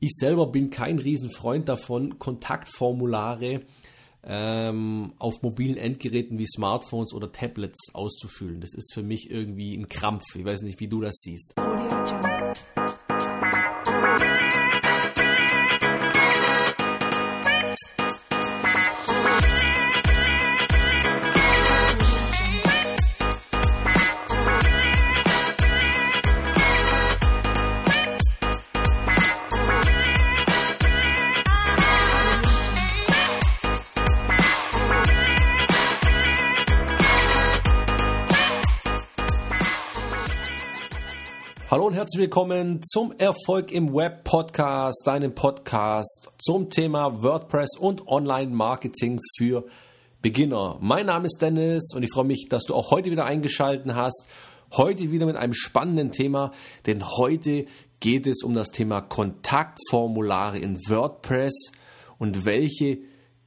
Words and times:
Ich 0.00 0.14
selber 0.14 0.46
bin 0.46 0.70
kein 0.70 0.98
Riesenfreund 0.98 1.68
davon, 1.68 2.18
Kontaktformulare 2.18 3.62
ähm, 4.22 5.12
auf 5.18 5.42
mobilen 5.42 5.76
Endgeräten 5.76 6.38
wie 6.38 6.46
Smartphones 6.46 7.12
oder 7.12 7.32
Tablets 7.32 7.94
auszufüllen. 7.94 8.60
Das 8.60 8.74
ist 8.74 8.94
für 8.94 9.02
mich 9.02 9.30
irgendwie 9.30 9.76
ein 9.76 9.88
Krampf. 9.88 10.22
Ich 10.34 10.44
weiß 10.44 10.62
nicht, 10.62 10.78
wie 10.80 10.88
du 10.88 11.00
das 11.00 11.16
siehst. 11.16 11.54
Hallo 41.70 41.86
und 41.86 41.92
herzlich 41.92 42.22
willkommen 42.22 42.80
zum 42.82 43.12
Erfolg 43.18 43.72
im 43.72 43.92
Web 43.92 44.24
Podcast, 44.24 45.02
deinem 45.04 45.34
Podcast 45.34 46.30
zum 46.38 46.70
Thema 46.70 47.22
WordPress 47.22 47.76
und 47.78 48.08
Online-Marketing 48.08 49.18
für 49.36 49.66
Beginner. 50.22 50.78
Mein 50.80 51.04
Name 51.04 51.26
ist 51.26 51.42
Dennis 51.42 51.92
und 51.94 52.02
ich 52.02 52.10
freue 52.10 52.24
mich, 52.24 52.46
dass 52.48 52.64
du 52.64 52.74
auch 52.74 52.90
heute 52.90 53.10
wieder 53.10 53.26
eingeschaltet 53.26 53.94
hast. 53.94 54.26
Heute 54.78 55.12
wieder 55.12 55.26
mit 55.26 55.36
einem 55.36 55.52
spannenden 55.52 56.10
Thema, 56.10 56.52
denn 56.86 57.04
heute 57.06 57.66
geht 58.00 58.26
es 58.26 58.42
um 58.42 58.54
das 58.54 58.68
Thema 58.68 59.02
Kontaktformulare 59.02 60.58
in 60.58 60.78
WordPress 60.88 61.72
und 62.16 62.46
welche 62.46 63.00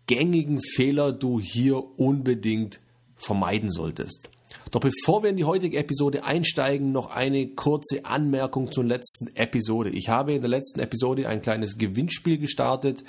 gängigen 0.05 0.59
Fehler 0.61 1.11
du 1.11 1.39
hier 1.39 1.83
unbedingt 1.97 2.81
vermeiden 3.16 3.72
solltest. 3.72 4.30
Doch 4.71 4.80
bevor 4.80 5.23
wir 5.23 5.30
in 5.30 5.38
die 5.38 5.45
heutige 5.45 5.77
Episode 5.77 6.23
einsteigen, 6.23 6.91
noch 6.91 7.11
eine 7.11 7.47
kurze 7.47 8.05
Anmerkung 8.05 8.71
zur 8.71 8.85
letzten 8.85 9.27
Episode. 9.35 9.89
Ich 9.89 10.09
habe 10.09 10.33
in 10.33 10.41
der 10.41 10.49
letzten 10.49 10.80
Episode 10.80 11.27
ein 11.27 11.41
kleines 11.41 11.77
Gewinnspiel 11.77 12.38
gestartet. 12.38 13.03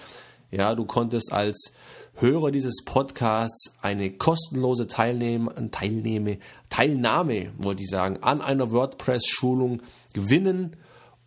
Ja, 0.51 0.75
du 0.75 0.85
konntest 0.85 1.33
als 1.33 1.73
Hörer 2.15 2.51
dieses 2.51 2.85
Podcasts 2.85 3.75
eine 3.81 4.11
kostenlose 4.11 4.87
Teilnahme, 4.87 5.71
Teilnahme, 5.71 6.39
Teilnahme, 6.69 7.53
wollte 7.57 7.83
ich 7.83 7.89
sagen, 7.89 8.19
an 8.23 8.43
einer 8.43 8.71
WordPress-Schulung 8.71 9.81
gewinnen. 10.13 10.77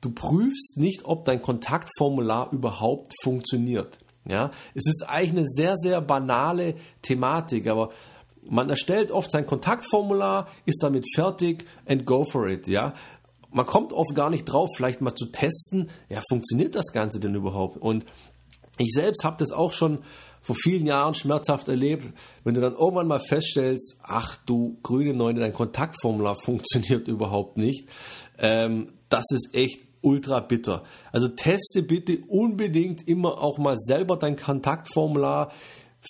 du 0.00 0.10
prüfst 0.10 0.76
nicht, 0.76 1.04
ob 1.04 1.24
dein 1.24 1.42
Kontaktformular 1.42 2.52
überhaupt 2.52 3.12
funktioniert. 3.22 3.98
Ja, 4.26 4.50
es 4.74 4.86
ist 4.86 5.04
eigentlich 5.08 5.30
eine 5.30 5.46
sehr, 5.46 5.76
sehr 5.76 6.00
banale 6.02 6.74
Thematik, 7.02 7.66
aber 7.66 7.90
man 8.42 8.68
erstellt 8.68 9.10
oft 9.10 9.30
sein 9.30 9.46
Kontaktformular, 9.46 10.48
ist 10.66 10.82
damit 10.82 11.06
fertig 11.14 11.64
and 11.86 12.04
go 12.04 12.24
for 12.24 12.46
it. 12.46 12.66
Ja, 12.66 12.94
man 13.50 13.66
kommt 13.66 13.92
oft 13.92 14.14
gar 14.14 14.28
nicht 14.28 14.44
drauf, 14.44 14.68
vielleicht 14.76 15.00
mal 15.00 15.14
zu 15.14 15.26
testen, 15.26 15.90
ja, 16.08 16.20
funktioniert 16.28 16.74
das 16.74 16.92
Ganze 16.92 17.20
denn 17.20 17.34
überhaupt? 17.34 17.78
Und 17.78 18.04
ich 18.76 18.92
selbst 18.92 19.24
habe 19.24 19.36
das 19.38 19.50
auch 19.50 19.72
schon 19.72 19.98
vor 20.42 20.56
vielen 20.56 20.86
Jahren 20.86 21.14
schmerzhaft 21.14 21.68
erlebt, 21.68 22.12
wenn 22.44 22.54
du 22.54 22.60
dann 22.60 22.74
irgendwann 22.74 23.06
mal 23.06 23.20
feststellst, 23.20 23.96
ach 24.02 24.36
du 24.46 24.78
grüne 24.82 25.14
Neune, 25.14 25.40
dein 25.40 25.52
Kontaktformular 25.52 26.36
funktioniert 26.44 27.08
überhaupt 27.08 27.58
nicht. 27.58 27.88
Ähm, 28.38 28.92
das 29.08 29.24
ist 29.30 29.50
echt 29.54 29.86
ultra 30.02 30.40
bitter. 30.40 30.84
Also 31.12 31.28
teste 31.28 31.82
bitte 31.82 32.18
unbedingt 32.28 33.06
immer 33.08 33.42
auch 33.42 33.58
mal 33.58 33.76
selber 33.78 34.16
dein 34.16 34.36
Kontaktformular, 34.36 35.52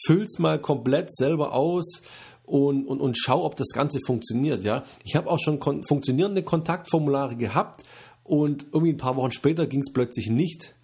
füll's 0.07 0.39
mal 0.39 0.61
komplett 0.61 1.15
selber 1.15 1.55
aus. 1.55 2.03
Und, 2.45 2.87
und, 2.87 3.03
und 3.03 3.19
schau, 3.19 3.45
ob 3.45 3.57
das 3.57 3.69
Ganze 3.75 3.99
funktioniert. 4.07 4.63
Ja, 4.63 4.85
ich 5.05 5.17
habe 5.17 5.29
auch 5.29 5.39
schon 5.39 5.61
kon 5.61 5.83
funktionierende 5.85 6.43
Kontaktformulare 6.43 7.37
gehabt 7.37 7.83
und 8.25 8.67
irgendwie 8.73 8.93
ein 8.93 8.97
paar 8.97 9.17
Wochen 9.17 9.33
später 9.33 9.67
ging 9.67 9.81
es 9.81 9.93
plötzlich 9.93 10.31
nicht 10.31 10.75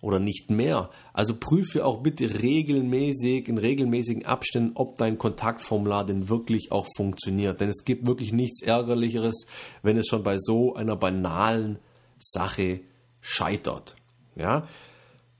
oder 0.00 0.20
nicht 0.20 0.50
mehr. 0.50 0.90
Also 1.12 1.34
prüfe 1.34 1.84
auch 1.84 2.02
bitte 2.02 2.42
regelmäßig, 2.42 3.48
in 3.48 3.58
regelmäßigen 3.58 4.26
Abständen, 4.26 4.72
ob 4.74 4.96
dein 4.96 5.18
Kontaktformular 5.18 6.06
denn 6.06 6.28
wirklich 6.28 6.70
auch 6.70 6.86
funktioniert. 6.96 7.60
Denn 7.60 7.68
es 7.68 7.84
gibt 7.84 8.06
wirklich 8.06 8.32
nichts 8.32 8.62
Ärgerlicheres, 8.62 9.46
wenn 9.82 9.96
es 9.96 10.06
schon 10.06 10.22
bei 10.22 10.36
so 10.38 10.74
einer 10.74 10.96
banalen 10.96 11.78
Sache 12.18 12.80
scheitert. 13.20 13.96
Ja? 14.36 14.68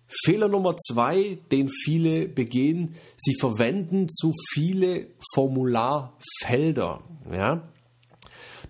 Fehler 0.09 0.49
Nummer 0.49 0.77
zwei, 0.77 1.39
den 1.53 1.69
viele 1.69 2.29
begehen, 2.29 2.95
sie 3.17 3.35
verwenden 3.39 4.09
zu 4.09 4.33
viele 4.51 5.09
Formularfelder. 5.35 7.03
Ja? 7.31 7.69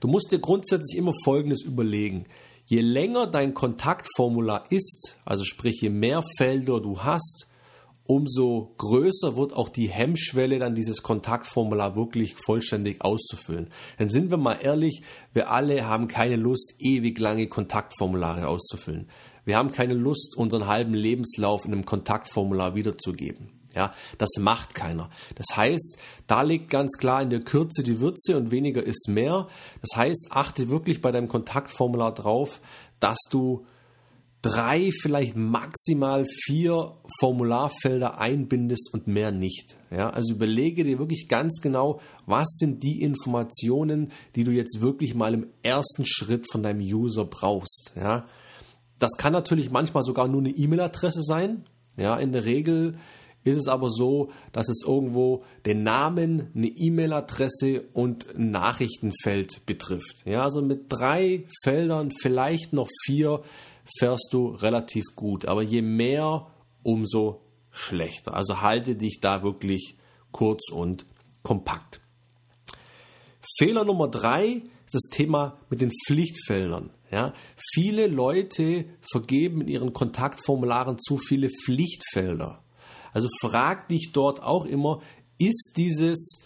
Du 0.00 0.08
musst 0.08 0.32
dir 0.32 0.38
grundsätzlich 0.38 0.98
immer 0.98 1.12
Folgendes 1.24 1.62
überlegen. 1.62 2.26
Je 2.70 2.82
länger 2.82 3.26
dein 3.26 3.54
Kontaktformular 3.54 4.66
ist, 4.68 5.16
also 5.24 5.42
sprich 5.42 5.80
je 5.80 5.88
mehr 5.88 6.20
Felder 6.36 6.82
du 6.82 7.02
hast, 7.02 7.48
umso 8.06 8.74
größer 8.76 9.38
wird 9.38 9.54
auch 9.54 9.70
die 9.70 9.88
Hemmschwelle, 9.88 10.58
dann 10.58 10.74
dieses 10.74 11.02
Kontaktformular 11.02 11.96
wirklich 11.96 12.34
vollständig 12.36 13.00
auszufüllen. 13.00 13.70
Denn 13.98 14.10
sind 14.10 14.30
wir 14.30 14.36
mal 14.36 14.58
ehrlich, 14.60 15.00
wir 15.32 15.50
alle 15.50 15.86
haben 15.86 16.08
keine 16.08 16.36
Lust, 16.36 16.74
ewig 16.78 17.18
lange 17.18 17.46
Kontaktformulare 17.46 18.46
auszufüllen. 18.46 19.08
Wir 19.46 19.56
haben 19.56 19.72
keine 19.72 19.94
Lust, 19.94 20.36
unseren 20.36 20.66
halben 20.66 20.92
Lebenslauf 20.92 21.64
in 21.64 21.72
einem 21.72 21.86
Kontaktformular 21.86 22.74
wiederzugeben. 22.74 23.57
Ja, 23.78 23.94
das 24.18 24.30
macht 24.40 24.74
keiner. 24.74 25.08
Das 25.36 25.56
heißt, 25.56 25.98
da 26.26 26.42
liegt 26.42 26.68
ganz 26.68 26.98
klar 26.98 27.22
in 27.22 27.30
der 27.30 27.42
Kürze 27.42 27.84
die 27.84 28.00
Würze 28.00 28.36
und 28.36 28.50
weniger 28.50 28.82
ist 28.82 29.06
mehr. 29.08 29.46
Das 29.80 29.96
heißt, 29.96 30.30
achte 30.30 30.68
wirklich 30.68 31.00
bei 31.00 31.12
deinem 31.12 31.28
Kontaktformular 31.28 32.12
drauf, 32.12 32.60
dass 32.98 33.18
du 33.30 33.64
drei, 34.42 34.90
vielleicht 34.90 35.36
maximal 35.36 36.24
vier 36.24 36.96
Formularfelder 37.20 38.20
einbindest 38.20 38.90
und 38.92 39.06
mehr 39.06 39.30
nicht. 39.30 39.76
Ja, 39.92 40.10
also 40.10 40.34
überlege 40.34 40.82
dir 40.82 40.98
wirklich 40.98 41.28
ganz 41.28 41.60
genau, 41.60 42.00
was 42.26 42.48
sind 42.58 42.82
die 42.82 43.00
Informationen, 43.00 44.10
die 44.34 44.42
du 44.42 44.50
jetzt 44.50 44.80
wirklich 44.80 45.14
mal 45.14 45.34
im 45.34 45.46
ersten 45.62 46.04
Schritt 46.04 46.50
von 46.50 46.64
deinem 46.64 46.80
User 46.80 47.26
brauchst. 47.26 47.92
Ja, 47.94 48.24
das 48.98 49.12
kann 49.18 49.32
natürlich 49.32 49.70
manchmal 49.70 50.02
sogar 50.02 50.26
nur 50.26 50.40
eine 50.40 50.50
E-Mail-Adresse 50.50 51.22
sein. 51.22 51.64
Ja, 51.96 52.16
in 52.16 52.30
der 52.32 52.44
Regel 52.44 52.96
ist 53.50 53.58
es 53.58 53.68
aber 53.68 53.90
so, 53.90 54.30
dass 54.52 54.68
es 54.68 54.82
irgendwo 54.86 55.44
den 55.66 55.82
Namen, 55.82 56.50
eine 56.54 56.68
E-Mail-Adresse 56.68 57.84
und 57.92 58.34
ein 58.34 58.50
Nachrichtenfeld 58.50 59.66
betrifft. 59.66 60.24
Ja, 60.24 60.42
also 60.42 60.62
mit 60.62 60.84
drei 60.88 61.44
Feldern, 61.62 62.10
vielleicht 62.10 62.72
noch 62.72 62.88
vier, 63.04 63.42
fährst 63.98 64.28
du 64.32 64.48
relativ 64.48 65.04
gut. 65.14 65.46
Aber 65.46 65.62
je 65.62 65.82
mehr, 65.82 66.46
umso 66.82 67.40
schlechter. 67.70 68.34
Also 68.34 68.60
halte 68.60 68.96
dich 68.96 69.20
da 69.20 69.42
wirklich 69.42 69.96
kurz 70.32 70.70
und 70.70 71.06
kompakt. 71.42 72.00
Fehler 73.58 73.84
Nummer 73.84 74.08
drei 74.08 74.62
ist 74.86 74.94
das 74.94 75.08
Thema 75.10 75.58
mit 75.70 75.80
den 75.80 75.90
Pflichtfeldern. 76.06 76.90
Ja, 77.10 77.32
viele 77.56 78.06
Leute 78.06 78.84
vergeben 79.10 79.62
in 79.62 79.68
ihren 79.68 79.92
Kontaktformularen 79.94 80.98
zu 80.98 81.16
viele 81.16 81.48
Pflichtfelder. 81.48 82.62
Also 83.12 83.28
frag 83.40 83.88
dich 83.88 84.10
dort 84.12 84.42
auch 84.42 84.66
immer, 84.66 85.00
ist 85.38 85.74
dieses 85.76 86.40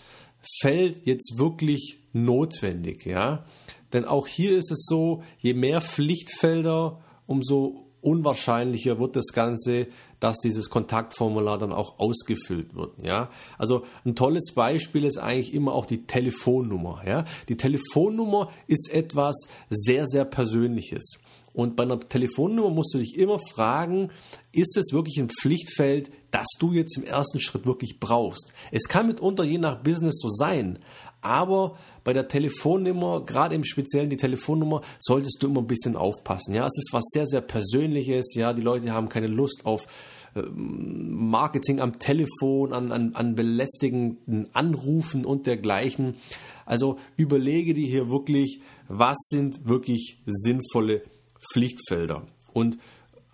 Feld 0.61 1.07
jetzt 1.07 1.35
wirklich 1.37 2.01
notwendig? 2.13 3.07
Ja? 3.07 3.45
Denn 3.93 4.05
auch 4.05 4.27
hier 4.27 4.57
ist 4.59 4.71
es 4.71 4.87
so, 4.87 5.23
je 5.39 5.55
mehr 5.55 5.81
Pflichtfelder, 5.81 7.01
umso 7.27 7.87
unwahrscheinlicher 8.03 8.99
wird 8.99 9.17
das 9.17 9.29
Ganze, 9.33 9.87
dass 10.19 10.39
dieses 10.39 10.71
Kontaktformular 10.71 11.57
dann 11.57 11.73
auch 11.73 11.99
ausgefüllt 11.99 12.75
wird. 12.75 12.99
Ja, 13.03 13.31
also 13.59 13.85
ein 14.05 14.15
tolles 14.15 14.53
Beispiel 14.55 15.05
ist 15.05 15.19
eigentlich 15.19 15.55
immer 15.55 15.73
auch 15.73 15.87
die 15.87 16.05
Telefonnummer. 16.05 17.03
Ja, 17.07 17.25
die 17.49 17.57
Telefonnummer 17.57 18.51
ist 18.67 18.93
etwas 18.93 19.47
sehr, 19.71 20.07
sehr 20.07 20.25
Persönliches. 20.25 21.19
Und 21.53 21.77
bei 21.77 21.83
einer 21.83 22.01
Telefonnummer 22.01 22.71
musst 22.71 22.95
du 22.95 22.99
dich 22.99 23.17
immer 23.17 23.39
fragen, 23.39 24.11
ist 24.53 24.77
es 24.77 24.93
wirklich 24.93 25.19
ein 25.19 25.29
Pflichtfeld, 25.29 26.11
das 26.31 26.47
du 26.59 26.73
jetzt 26.73 26.97
im 26.97 27.05
ersten 27.05 27.41
Schritt 27.41 27.67
wirklich 27.67 28.01
brauchst? 28.01 28.53
Es 28.71 28.89
kann 28.89 29.07
mitunter 29.07 29.45
je 29.45 29.59
nach 29.59 29.83
Business 29.83 30.19
so 30.19 30.29
sein, 30.29 30.79
aber 31.21 31.77
bei 32.05 32.13
der 32.13 32.27
Telefonnummer, 32.27 33.25
gerade 33.25 33.55
im 33.55 33.65
Speziellen 33.65 34.11
die 34.11 34.17
Telefonnummer, 34.17 34.81
solltest 34.99 35.43
du 35.43 35.49
immer 35.49 35.61
ein 35.61 35.67
bisschen 35.67 35.95
aufpassen. 35.95 36.55
Ja, 36.55 36.67
es 36.67 36.77
ist 36.79 36.93
was 36.93 37.05
sehr, 37.13 37.27
sehr 37.27 37.43
Persönliches. 37.43 38.35
Ja, 38.35 38.53
die 38.53 38.63
Leute 38.63 38.91
haben 38.93 39.09
keine 39.09 39.29
Lust 39.29 39.65
auf 39.65 39.87
ähm, 40.35 41.29
Marketing 41.31 41.81
am 41.81 41.99
Telefon, 41.99 42.73
an, 42.73 42.91
an, 42.91 43.15
an 43.15 43.35
belästigenden 43.37 44.49
Anrufen 44.53 45.25
und 45.25 45.47
dergleichen. 45.47 46.17
Also 46.67 46.97
überlege 47.17 47.75
dir 47.75 47.87
hier 47.87 48.11
wirklich, 48.11 48.61
was 48.89 49.17
sind 49.29 49.67
wirklich 49.69 50.19
sinnvolle 50.27 51.03
Pflichtfelder. 51.51 52.23
Und 52.53 52.79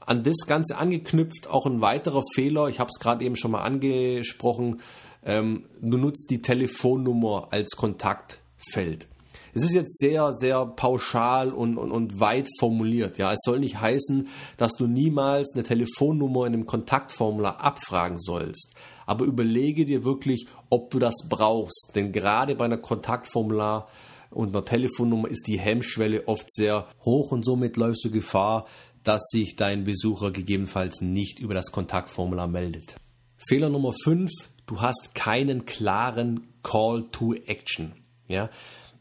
an 0.00 0.22
das 0.22 0.46
Ganze 0.46 0.78
angeknüpft 0.78 1.49
auch 1.49 1.66
ein 1.66 1.81
weiterer 1.81 2.22
Fehler, 2.34 2.69
ich 2.69 2.81
habe 2.81 2.90
es 2.90 2.99
gerade 2.99 3.25
eben 3.25 3.37
schon 3.37 3.50
mal 3.50 3.62
angesprochen, 3.62 4.81
ähm, 5.25 5.64
du 5.82 5.99
nutzt 5.99 6.31
die 6.31 6.40
Telefonnummer 6.40 7.49
als 7.50 7.76
Kontaktfeld. 7.76 9.08
Es 9.55 9.64
ist 9.64 9.75
jetzt 9.75 9.99
sehr, 9.99 10.32
sehr 10.32 10.66
pauschal 10.66 11.52
und, 11.52 11.78
und, 11.78 11.90
und 11.90 12.20
weit 12.20 12.49
formuliert. 12.58 13.19
Ja, 13.19 13.32
es 13.32 13.40
soll 13.43 13.58
nicht 13.58 13.81
heißen, 13.81 14.28
dass 14.56 14.72
du 14.72 14.87
niemals 14.87 15.52
eine 15.55 15.64
Telefonnummer 15.64 16.46
in 16.46 16.55
einem 16.55 16.66
Kontaktformular 16.66 17.60
abfragen 17.60 18.19
sollst. 18.19 18.75
Aber 19.06 19.25
überlege 19.25 19.84
dir 19.84 20.05
wirklich, 20.05 20.46
ob 20.70 20.90
du 20.90 20.99
das 20.99 21.14
brauchst. 21.28 21.93
Denn 21.94 22.12
gerade 22.12 22.55
bei 22.55 22.66
einer 22.66 22.76
Kontaktformular 22.76 23.88
und 24.30 24.54
einer 24.54 24.64
Telefonnummer 24.64 25.28
ist 25.28 25.46
die 25.46 25.58
Hemmschwelle 25.58 26.28
oft 26.28 26.52
sehr 26.52 26.88
hoch 27.04 27.32
und 27.32 27.44
somit 27.44 27.76
läufst 27.76 28.04
du 28.04 28.10
Gefahr, 28.10 28.66
dass 29.04 29.28
sich 29.30 29.56
dein 29.56 29.84
Besucher 29.84 30.30
gegebenenfalls 30.30 31.00
nicht 31.00 31.38
über 31.38 31.54
das 31.54 31.72
Kontaktformular 31.72 32.46
meldet. 32.46 32.96
Fehler 33.36 33.70
Nummer 33.70 33.92
5, 34.04 34.30
du 34.66 34.80
hast 34.80 35.14
keinen 35.14 35.64
klaren 35.64 36.48
Call 36.62 37.08
to 37.10 37.34
Action. 37.34 37.92
Ja? 38.26 38.50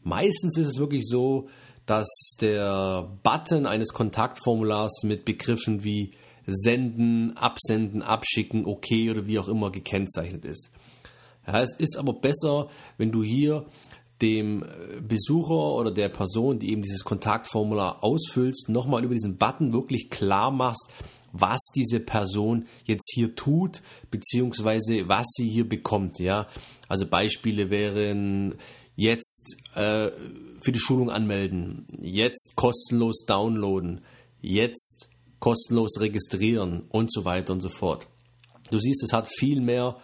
Meistens 0.02 0.56
ist 0.56 0.68
es 0.68 0.78
wirklich 0.78 1.06
so, 1.06 1.48
dass 1.84 2.08
der 2.40 3.10
Button 3.22 3.66
eines 3.66 3.92
Kontaktformulars 3.92 5.02
mit 5.04 5.24
Begriffen 5.24 5.84
wie 5.84 6.12
senden, 6.46 7.36
absenden, 7.36 8.02
abschicken, 8.02 8.64
okay 8.66 9.10
oder 9.10 9.26
wie 9.26 9.38
auch 9.38 9.48
immer 9.48 9.70
gekennzeichnet 9.70 10.44
ist. 10.44 10.70
Ja, 11.46 11.62
es 11.62 11.74
ist 11.74 11.96
aber 11.96 12.12
besser, 12.12 12.68
wenn 12.96 13.10
du 13.10 13.22
hier 13.22 13.66
dem 14.22 14.62
äh, 14.62 15.00
Besucher 15.00 15.74
oder 15.74 15.90
der 15.90 16.08
Person, 16.08 16.58
die 16.58 16.70
eben 16.70 16.82
dieses 16.82 17.04
Kontaktformular 17.04 18.02
ausfüllst, 18.02 18.68
nochmal 18.68 19.04
über 19.04 19.14
diesen 19.14 19.36
Button 19.36 19.72
wirklich 19.72 20.10
klar 20.10 20.50
machst, 20.50 20.88
was 21.32 21.60
diese 21.76 22.00
Person 22.00 22.66
jetzt 22.86 23.10
hier 23.14 23.34
tut, 23.34 23.82
beziehungsweise 24.10 25.08
was 25.08 25.26
sie 25.36 25.48
hier 25.48 25.68
bekommt. 25.68 26.18
Ja, 26.18 26.48
also 26.88 27.06
Beispiele 27.06 27.70
wären 27.70 28.56
jetzt 28.96 29.56
äh, 29.74 30.10
für 30.60 30.72
die 30.72 30.80
Schulung 30.80 31.10
anmelden, 31.10 31.86
jetzt 32.00 32.54
kostenlos 32.56 33.24
downloaden, 33.26 34.00
jetzt 34.40 35.08
kostenlos 35.38 36.00
registrieren 36.00 36.84
und 36.88 37.12
so 37.12 37.24
weiter 37.24 37.52
und 37.52 37.60
so 37.60 37.68
fort. 37.68 38.08
Du 38.70 38.78
siehst, 38.78 39.02
es 39.02 39.12
hat 39.12 39.28
viel 39.28 39.60
mehr 39.60 39.96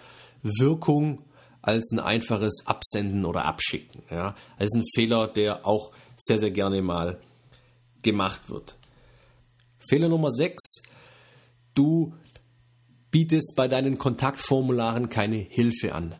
Wirkung 0.42 1.22
als 1.66 1.90
ein 1.92 2.00
einfaches 2.00 2.64
Absenden 2.66 3.24
oder 3.24 3.46
Abschicken. 3.46 4.02
Ja. 4.10 4.34
Das 4.58 4.66
ist 4.66 4.76
ein 4.76 4.84
Fehler, 4.94 5.28
der 5.28 5.66
auch 5.66 5.92
sehr, 6.16 6.38
sehr 6.38 6.50
gerne 6.50 6.82
mal 6.82 7.18
gemacht 8.02 8.50
wird. 8.50 8.76
Fehler 9.88 10.08
Nummer 10.08 10.30
6. 10.30 10.82
Du 11.74 12.12
bietest 13.10 13.54
bei 13.56 13.68
deinen 13.68 13.96
Kontaktformularen 13.98 15.08
keine 15.08 15.36
Hilfe 15.36 15.94
an. 15.94 16.14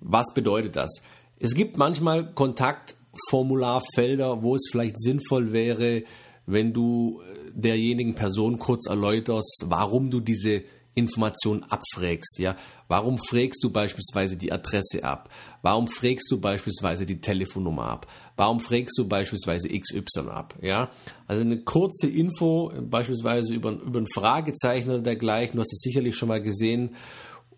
Was 0.00 0.32
bedeutet 0.34 0.74
das? 0.76 0.90
Es 1.38 1.54
gibt 1.54 1.76
manchmal 1.76 2.32
Kontaktformularfelder, 2.32 4.42
wo 4.42 4.56
es 4.56 4.68
vielleicht 4.70 4.98
sinnvoll 4.98 5.52
wäre, 5.52 6.04
wenn 6.46 6.72
du 6.72 7.20
derjenigen 7.54 8.14
Person 8.14 8.58
kurz 8.58 8.88
erläuterst, 8.88 9.66
warum 9.66 10.10
du 10.10 10.20
diese 10.20 10.62
Informationen 10.94 11.64
abfragst. 11.64 12.38
Ja? 12.38 12.56
Warum 12.88 13.18
fragst 13.18 13.64
du 13.64 13.70
beispielsweise 13.70 14.36
die 14.36 14.52
Adresse 14.52 15.02
ab? 15.04 15.30
Warum 15.62 15.88
fragst 15.88 16.30
du 16.30 16.40
beispielsweise 16.40 17.06
die 17.06 17.20
Telefonnummer 17.20 17.86
ab? 17.86 18.06
Warum 18.36 18.60
fragst 18.60 18.98
du 18.98 19.08
beispielsweise 19.08 19.68
XY 19.68 20.28
ab? 20.28 20.54
Ja? 20.60 20.90
Also 21.26 21.42
eine 21.42 21.58
kurze 21.58 22.08
Info, 22.08 22.72
beispielsweise 22.82 23.54
über, 23.54 23.70
über 23.72 24.00
ein 24.00 24.08
Fragezeichen 24.12 24.90
oder 24.90 25.00
dergleichen, 25.00 25.56
du 25.56 25.60
hast 25.60 25.72
es 25.72 25.80
sicherlich 25.80 26.16
schon 26.16 26.28
mal 26.28 26.42
gesehen. 26.42 26.94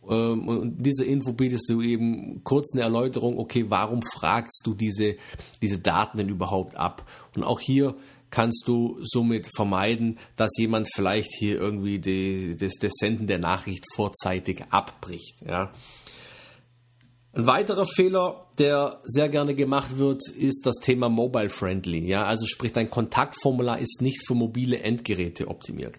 Ähm, 0.09 0.47
und 0.49 0.77
diese 0.79 1.05
Info 1.05 1.33
bietest 1.33 1.69
du 1.69 1.81
eben 1.81 2.43
kurz 2.45 2.73
eine 2.73 2.83
Erläuterung, 2.83 3.39
okay, 3.39 3.67
warum 3.69 4.03
fragst 4.03 4.63
du 4.65 4.75
diese, 4.75 5.17
diese 5.63 5.79
Daten 5.79 6.19
denn 6.19 6.29
überhaupt 6.29 6.77
ab? 6.77 7.09
Und 7.35 7.43
auch 7.43 7.61
hier 7.61 7.97
kannst 8.35 8.65
du 8.67 8.99
somit 9.01 9.49
vermeiden, 9.55 10.19
dass 10.35 10.51
jemand 10.59 10.89
vielleicht 10.93 11.33
hier 11.39 11.61
irgendwie 11.61 12.01
die, 12.01 12.57
das, 12.57 12.73
das 12.81 12.91
Senden 12.99 13.29
der 13.29 13.39
Nachricht 13.39 13.85
vorzeitig 13.95 14.65
abbricht. 14.71 15.41
Ja. 15.49 15.71
Ein 17.33 17.47
weiterer 17.47 17.87
Fehler, 17.87 18.49
der 18.59 19.01
sehr 19.05 19.29
gerne 19.29 19.55
gemacht 19.55 19.99
wird, 19.99 20.29
ist 20.29 20.67
das 20.67 20.77
Thema 20.77 21.09
Mobile 21.09 21.49
Friendly. 21.49 22.09
Ja, 22.09 22.25
also 22.25 22.45
sprich, 22.47 22.73
dein 22.73 22.91
Kontaktformular 22.91 23.79
ist 23.79 24.03
nicht 24.03 24.27
für 24.27 24.35
mobile 24.35 24.81
Endgeräte 24.81 25.47
optimiert. 25.47 25.95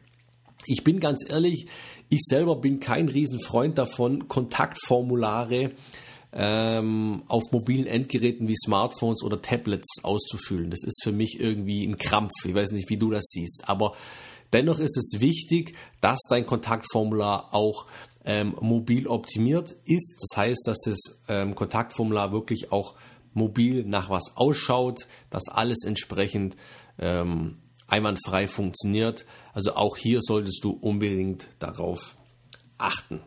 Ich 0.66 0.84
bin 0.84 1.00
ganz 1.00 1.24
ehrlich, 1.30 1.68
ich 2.10 2.22
selber 2.22 2.58
bin 2.58 2.82
kein 2.82 3.08
Riesenfreund 3.08 3.78
davon, 3.78 4.28
Kontaktformulare 4.28 5.72
ähm, 6.36 7.24
auf 7.28 7.44
mobilen 7.52 7.88
Endgeräten 7.88 8.48
wie 8.48 8.56
Smartphones 8.56 9.24
oder 9.24 9.42
Tablets 9.42 10.04
auszufüllen. 10.04 10.70
Das 10.70 10.84
ist 10.84 11.02
für 11.02 11.14
mich 11.14 11.40
irgendwie 11.40 11.86
ein 11.86 11.98
Krampf. 11.98 12.34
Ich 12.46 12.54
weiß 12.54 12.72
nicht, 12.72 12.90
wie 12.90 12.98
du 12.98 13.10
das 13.10 13.24
siehst, 13.28 13.64
aber 13.68 13.94
dennoch 14.52 14.80
ist 14.80 14.98
es 14.98 15.22
wichtig, 15.22 15.76
dass 16.02 16.20
dein 16.30 16.46
Kontaktformular 16.46 17.54
auch 17.54 17.86
ähm, 18.26 18.56
mobil 18.60 19.08
optimiert 19.08 19.76
ist. 19.86 20.18
Das 20.20 20.38
heißt, 20.38 20.64
dass 20.66 20.80
das 20.84 21.00
ähm, 21.30 21.56
Kontaktformular 21.56 22.34
wirklich 22.34 22.72
auch 22.72 22.96
mobil 23.34 23.86
nach 23.86 24.10
was 24.10 24.36
ausschaut, 24.36 25.08
dass 25.30 25.48
alles 25.48 25.86
entsprechend 25.86 26.58
ähm, 27.00 27.60
einwandfrei 27.88 28.48
funktioniert. 28.48 29.26
Also 29.54 29.76
auch 29.76 29.96
hier 29.96 30.20
solltest 30.22 30.64
du 30.64 30.72
unbedingt 30.72 31.48
darauf 31.60 32.16
achten. 32.78 33.22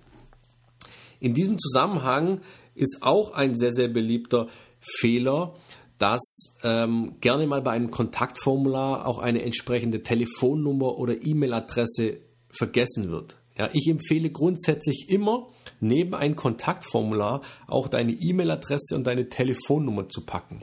In 1.20 1.34
diesem 1.34 1.58
Zusammenhang 1.58 2.40
ist 2.78 2.98
auch 3.02 3.32
ein 3.32 3.56
sehr, 3.56 3.72
sehr 3.72 3.88
beliebter 3.88 4.48
Fehler, 4.80 5.54
dass 5.98 6.56
ähm, 6.62 7.16
gerne 7.20 7.46
mal 7.46 7.60
bei 7.60 7.72
einem 7.72 7.90
Kontaktformular 7.90 9.06
auch 9.06 9.18
eine 9.18 9.42
entsprechende 9.42 10.02
Telefonnummer 10.02 10.96
oder 10.96 11.14
E-Mail-Adresse 11.24 12.18
vergessen 12.50 13.10
wird. 13.10 13.36
Ja, 13.58 13.68
ich 13.72 13.88
empfehle 13.88 14.30
grundsätzlich 14.30 15.06
immer, 15.08 15.48
neben 15.80 16.14
ein 16.14 16.36
Kontaktformular 16.36 17.40
auch 17.66 17.88
deine 17.88 18.12
E-Mail-Adresse 18.12 18.94
und 18.94 19.06
deine 19.06 19.28
Telefonnummer 19.28 20.08
zu 20.08 20.24
packen. 20.24 20.62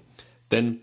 Denn 0.52 0.80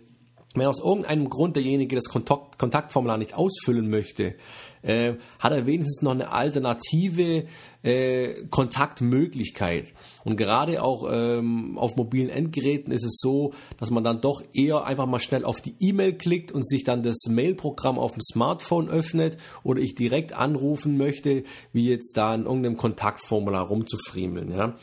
wenn 0.54 0.66
aus 0.66 0.80
irgendeinem 0.80 1.30
Grund 1.30 1.56
derjenige 1.56 1.96
das 1.96 2.04
Kontakt 2.04 2.58
Kontaktformular 2.58 3.18
nicht 3.18 3.34
ausfüllen 3.34 3.88
möchte, 3.88 4.34
äh, 4.82 5.14
hat 5.38 5.52
er 5.52 5.66
wenigstens 5.66 6.02
noch 6.02 6.12
eine 6.12 6.30
alternative 6.30 7.44
äh, 7.82 8.44
Kontaktmöglichkeit. 8.50 9.92
Und 10.24 10.36
gerade 10.36 10.82
auch 10.82 11.04
ähm, 11.10 11.78
auf 11.78 11.96
mobilen 11.96 12.28
Endgeräten 12.28 12.92
ist 12.92 13.04
es 13.04 13.18
so, 13.20 13.52
dass 13.78 13.90
man 13.90 14.04
dann 14.04 14.20
doch 14.20 14.42
eher 14.52 14.84
einfach 14.84 15.06
mal 15.06 15.20
schnell 15.20 15.44
auf 15.44 15.60
die 15.60 15.74
E-Mail 15.78 16.14
klickt 16.14 16.52
und 16.52 16.66
sich 16.66 16.84
dann 16.84 17.02
das 17.02 17.24
Mailprogramm 17.28 17.98
auf 17.98 18.12
dem 18.12 18.22
Smartphone 18.22 18.88
öffnet 18.88 19.38
oder 19.62 19.80
ich 19.80 19.94
direkt 19.94 20.32
anrufen 20.32 20.98
möchte, 20.98 21.44
wie 21.72 21.88
jetzt 21.88 22.16
da 22.16 22.34
in 22.34 22.44
irgendeinem 22.44 22.76
Kontaktformular 22.76 23.66
rumzufriemeln. 23.66 24.52
Ja? 24.52 24.76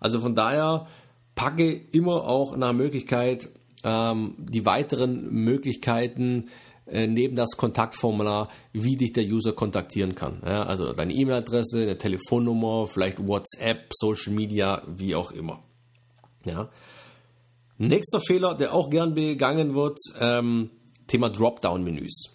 Also 0.00 0.20
von 0.20 0.34
daher 0.34 0.86
packe 1.34 1.72
immer 1.92 2.28
auch 2.28 2.56
nach 2.56 2.72
Möglichkeit 2.72 3.48
ähm, 3.84 4.34
die 4.38 4.66
weiteren 4.66 5.30
Möglichkeiten 5.30 6.46
äh, 6.86 7.06
neben 7.06 7.36
das 7.36 7.56
Kontaktformular, 7.56 8.48
wie 8.72 8.96
dich 8.96 9.12
der 9.12 9.24
User 9.24 9.52
kontaktieren 9.52 10.14
kann. 10.14 10.42
Ja, 10.44 10.64
also 10.64 10.92
deine 10.92 11.14
E-Mail-Adresse, 11.14 11.82
eine 11.82 11.98
Telefonnummer, 11.98 12.86
vielleicht 12.86 13.26
WhatsApp, 13.26 13.86
Social 13.92 14.34
Media, 14.34 14.82
wie 14.86 15.14
auch 15.14 15.30
immer. 15.30 15.62
Ja. 16.44 16.70
Nächster 17.78 18.20
Fehler, 18.20 18.54
der 18.54 18.74
auch 18.74 18.90
gern 18.90 19.14
begangen 19.14 19.74
wird, 19.74 19.98
ähm, 20.20 20.70
Thema 21.06 21.30
Dropdown-Menüs. 21.30 22.30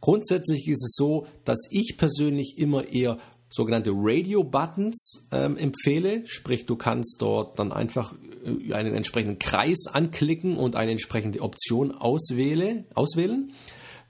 Grundsätzlich 0.00 0.66
ist 0.66 0.82
es 0.82 0.94
so, 0.96 1.26
dass 1.44 1.58
ich 1.70 1.96
persönlich 1.98 2.56
immer 2.56 2.88
eher 2.88 3.18
sogenannte 3.50 3.90
Radio-Buttons 3.92 5.26
ähm, 5.32 5.56
empfehle. 5.56 6.22
Sprich, 6.26 6.66
du 6.66 6.76
kannst 6.76 7.16
dort 7.20 7.58
dann 7.58 7.72
einfach 7.72 8.14
äh, 8.44 8.72
einen 8.72 8.94
entsprechenden 8.94 9.38
Kreis 9.38 9.86
anklicken 9.92 10.56
und 10.56 10.76
eine 10.76 10.92
entsprechende 10.92 11.40
Option 11.42 11.90
auswähle, 11.92 12.84
auswählen, 12.94 13.52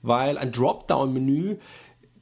weil 0.03 0.37
ein 0.37 0.51
Dropdown-Menü 0.51 1.57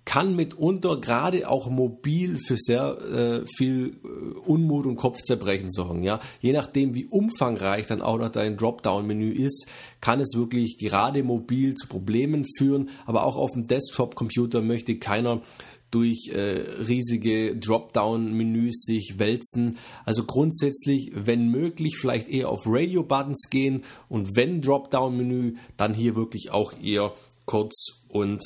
kann 0.09 0.35
mitunter 0.35 0.99
gerade 0.99 1.47
auch 1.47 1.69
mobil 1.69 2.37
für 2.37 2.55
sehr 2.57 2.97
äh, 2.97 3.45
viel 3.45 3.97
äh, 4.03 4.39
Unmut 4.39 4.87
und 4.87 4.95
Kopfzerbrechen 4.95 5.69
sorgen. 5.69 6.01
Ja? 6.01 6.19
Je 6.41 6.51
nachdem, 6.51 6.95
wie 6.95 7.05
umfangreich 7.05 7.85
dann 7.85 8.01
auch 8.01 8.17
noch 8.17 8.29
dein 8.29 8.57
Dropdown-Menü 8.57 9.31
ist, 9.31 9.67
kann 10.01 10.19
es 10.19 10.33
wirklich 10.35 10.79
gerade 10.79 11.21
mobil 11.21 11.75
zu 11.75 11.87
Problemen 11.87 12.43
führen. 12.57 12.89
Aber 13.05 13.23
auch 13.23 13.35
auf 13.35 13.51
dem 13.51 13.67
Desktop-Computer 13.67 14.61
möchte 14.63 14.97
keiner 14.97 15.41
durch 15.91 16.29
äh, 16.31 16.39
riesige 16.87 17.55
Dropdown-Menüs 17.57 18.83
sich 18.83 19.15
wälzen. 19.17 19.77
Also 20.05 20.23
grundsätzlich, 20.25 21.11
wenn 21.13 21.49
möglich, 21.49 21.97
vielleicht 21.97 22.27
eher 22.27 22.49
auf 22.49 22.63
Radio-Buttons 22.65 23.49
gehen 23.49 23.83
und 24.07 24.35
wenn 24.35 24.61
Dropdown-Menü, 24.61 25.55
dann 25.77 25.93
hier 25.93 26.15
wirklich 26.15 26.51
auch 26.51 26.73
eher 26.81 27.13
kurz 27.45 28.03
und 28.07 28.43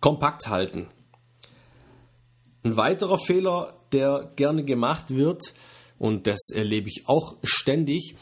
kompakt 0.00 0.48
halten. 0.48 0.86
Ein 2.62 2.76
weiterer 2.76 3.18
Fehler, 3.18 3.74
der 3.92 4.32
gerne 4.36 4.64
gemacht 4.64 5.10
wird, 5.10 5.54
und 5.98 6.26
das 6.28 6.50
erlebe 6.54 6.88
ich 6.88 7.04
auch 7.06 7.36
ständig, 7.42 8.14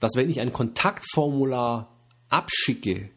dass 0.00 0.12
wenn 0.16 0.30
ich 0.30 0.40
ein 0.40 0.52
Kontaktformular 0.52 1.94
abschicke, 2.28 3.10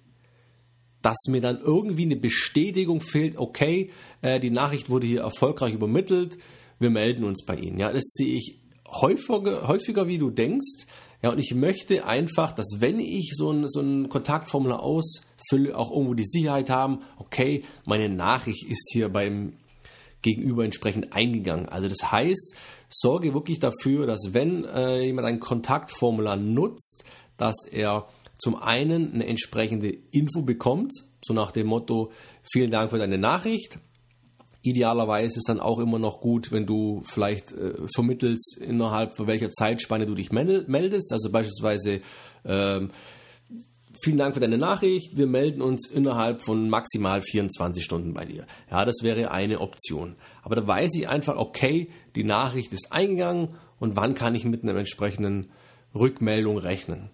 dass 1.03 1.25
mir 1.27 1.41
dann 1.41 1.59
irgendwie 1.61 2.03
eine 2.03 2.15
Bestätigung 2.15 3.01
fehlt, 3.01 3.37
okay, 3.37 3.91
äh, 4.21 4.39
die 4.39 4.49
Nachricht 4.49 4.89
wurde 4.89 5.05
hier 5.05 5.21
erfolgreich 5.21 5.73
übermittelt, 5.73 6.39
wir 6.79 6.89
melden 6.89 7.23
uns 7.23 7.45
bei 7.45 7.55
Ihnen. 7.55 7.77
Ja, 7.77 7.91
das 7.91 8.03
sehe 8.05 8.33
ich 8.33 8.59
häufiger, 8.87 9.67
häufiger 9.67 10.07
wie 10.07 10.17
du 10.17 10.31
denkst. 10.31 10.87
Ja, 11.21 11.31
und 11.31 11.39
ich 11.39 11.53
möchte 11.53 12.05
einfach, 12.05 12.51
dass 12.51 12.77
wenn 12.79 12.99
ich 12.99 13.33
so 13.35 13.51
ein, 13.51 13.67
so 13.67 13.81
ein 13.81 14.09
Kontaktformular 14.09 14.81
ausfülle, 14.81 15.77
auch 15.77 15.91
irgendwo 15.91 16.15
die 16.15 16.25
Sicherheit 16.25 16.69
haben, 16.69 17.01
okay, 17.17 17.63
meine 17.85 18.09
Nachricht 18.09 18.65
ist 18.69 18.89
hier 18.91 19.09
beim 19.09 19.53
Gegenüber 20.21 20.63
entsprechend 20.63 21.13
eingegangen. 21.13 21.67
Also 21.67 21.87
das 21.87 22.11
heißt, 22.11 22.55
sorge 22.89 23.33
wirklich 23.33 23.59
dafür, 23.59 24.05
dass 24.05 24.33
wenn 24.33 24.63
äh, 24.65 25.03
jemand 25.03 25.27
ein 25.27 25.39
Kontaktformular 25.39 26.37
nutzt, 26.37 27.03
dass 27.37 27.55
er 27.69 28.07
zum 28.43 28.55
einen 28.55 29.13
eine 29.13 29.25
entsprechende 29.25 29.87
Info 30.11 30.41
bekommt, 30.41 30.91
so 31.23 31.33
nach 31.33 31.51
dem 31.51 31.67
Motto, 31.67 32.11
vielen 32.43 32.71
Dank 32.71 32.91
für 32.91 32.97
deine 32.97 33.17
Nachricht. 33.17 33.79
Idealerweise 34.63 35.39
ist 35.39 35.47
dann 35.47 35.61
auch 35.61 35.79
immer 35.79 35.97
noch 35.97 36.19
gut, 36.19 36.51
wenn 36.51 36.65
du 36.65 37.01
vielleicht 37.05 37.53
äh, 37.53 37.73
vermittelst, 37.93 38.57
innerhalb 38.59 39.17
welcher 39.25 39.49
Zeitspanne 39.49 40.05
du 40.05 40.13
dich 40.13 40.33
meldest. 40.33 41.13
Also 41.13 41.31
beispielsweise, 41.31 42.01
ähm, 42.43 42.91
vielen 44.01 44.17
Dank 44.17 44.33
für 44.33 44.41
deine 44.41 44.57
Nachricht. 44.57 45.17
Wir 45.17 45.27
melden 45.27 45.61
uns 45.61 45.87
innerhalb 45.87 46.41
von 46.41 46.69
maximal 46.69 47.21
24 47.21 47.81
Stunden 47.81 48.13
bei 48.13 48.25
dir. 48.25 48.45
Ja, 48.69 48.83
das 48.83 49.03
wäre 49.03 49.31
eine 49.31 49.61
Option. 49.61 50.17
Aber 50.41 50.57
da 50.57 50.67
weiß 50.67 50.91
ich 50.95 51.07
einfach, 51.07 51.37
okay, 51.37 51.87
die 52.17 52.25
Nachricht 52.25 52.73
ist 52.73 52.91
eingegangen 52.91 53.55
und 53.79 53.95
wann 53.95 54.15
kann 54.15 54.35
ich 54.35 54.43
mit 54.43 54.63
einer 54.63 54.75
entsprechenden 54.75 55.49
Rückmeldung 55.95 56.57
rechnen. 56.57 57.09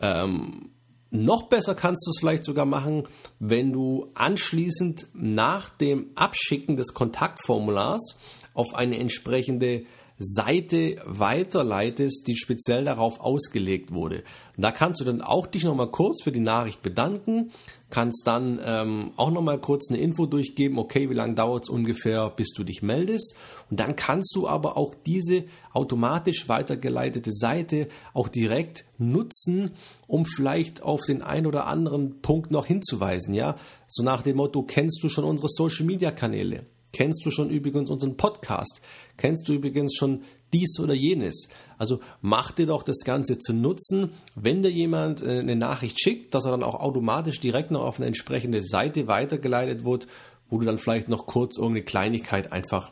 Ähm, 0.00 0.70
noch 1.10 1.44
besser 1.48 1.74
kannst 1.74 2.06
du 2.06 2.10
es 2.10 2.18
vielleicht 2.18 2.44
sogar 2.44 2.66
machen, 2.66 3.04
wenn 3.38 3.72
du 3.72 4.10
anschließend 4.14 5.06
nach 5.14 5.70
dem 5.70 6.10
Abschicken 6.14 6.76
des 6.76 6.94
Kontaktformulars 6.94 8.16
auf 8.54 8.74
eine 8.74 8.98
entsprechende 8.98 9.84
Seite 10.18 10.96
weiterleitest, 11.04 12.26
die 12.26 12.36
speziell 12.36 12.84
darauf 12.84 13.20
ausgelegt 13.20 13.92
wurde. 13.92 14.22
Da 14.56 14.70
kannst 14.72 15.00
du 15.00 15.04
dann 15.04 15.20
auch 15.20 15.46
dich 15.46 15.64
nochmal 15.64 15.90
kurz 15.90 16.22
für 16.22 16.32
die 16.32 16.40
Nachricht 16.40 16.82
bedanken, 16.82 17.50
kannst 17.90 18.26
dann 18.26 18.58
ähm, 18.64 19.12
auch 19.16 19.30
nochmal 19.30 19.60
kurz 19.60 19.90
eine 19.90 19.98
Info 19.98 20.26
durchgeben, 20.26 20.78
okay, 20.78 21.10
wie 21.10 21.14
lange 21.14 21.34
dauert 21.34 21.64
es 21.64 21.68
ungefähr, 21.68 22.30
bis 22.30 22.52
du 22.52 22.64
dich 22.64 22.82
meldest. 22.82 23.36
Und 23.70 23.78
dann 23.78 23.94
kannst 23.94 24.34
du 24.34 24.48
aber 24.48 24.76
auch 24.76 24.94
diese 24.94 25.44
automatisch 25.72 26.48
weitergeleitete 26.48 27.32
Seite 27.32 27.88
auch 28.14 28.28
direkt 28.28 28.86
nutzen, 28.98 29.72
um 30.06 30.24
vielleicht 30.24 30.82
auf 30.82 31.02
den 31.06 31.22
einen 31.22 31.46
oder 31.46 31.66
anderen 31.66 32.22
Punkt 32.22 32.50
noch 32.50 32.66
hinzuweisen. 32.66 33.34
Ja, 33.34 33.56
so 33.86 34.02
nach 34.02 34.22
dem 34.22 34.38
Motto, 34.38 34.62
kennst 34.62 35.02
du 35.02 35.08
schon 35.08 35.24
unsere 35.24 35.48
Social 35.48 35.84
Media 35.84 36.10
Kanäle? 36.10 36.64
Kennst 36.96 37.26
du 37.26 37.30
schon 37.30 37.50
übrigens 37.50 37.90
unseren 37.90 38.16
Podcast? 38.16 38.80
Kennst 39.18 39.46
du 39.50 39.52
übrigens 39.52 39.94
schon 39.94 40.22
dies 40.54 40.80
oder 40.80 40.94
jenes? 40.94 41.50
Also 41.76 42.00
mach 42.22 42.52
dir 42.52 42.64
doch 42.64 42.82
das 42.82 43.00
Ganze 43.04 43.38
zu 43.38 43.52
nutzen, 43.52 44.12
wenn 44.34 44.62
dir 44.62 44.70
jemand 44.70 45.20
äh, 45.20 45.40
eine 45.40 45.56
Nachricht 45.56 46.00
schickt, 46.00 46.34
dass 46.34 46.46
er 46.46 46.52
dann 46.52 46.62
auch 46.62 46.76
automatisch 46.76 47.38
direkt 47.38 47.70
noch 47.70 47.82
auf 47.82 47.98
eine 47.98 48.06
entsprechende 48.06 48.62
Seite 48.62 49.08
weitergeleitet 49.08 49.84
wird, 49.84 50.06
wo 50.48 50.58
du 50.58 50.64
dann 50.64 50.78
vielleicht 50.78 51.10
noch 51.10 51.26
kurz 51.26 51.58
irgendeine 51.58 51.84
Kleinigkeit 51.84 52.50
einfach 52.50 52.90